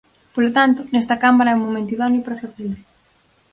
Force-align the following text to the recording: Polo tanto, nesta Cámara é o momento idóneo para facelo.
Polo 0.33 0.49
tanto, 0.57 0.79
nesta 0.93 1.19
Cámara 1.23 1.53
é 1.53 1.57
o 1.57 1.63
momento 1.65 1.93
idóneo 1.95 2.21
para 2.25 2.41
facelo. 2.43 2.77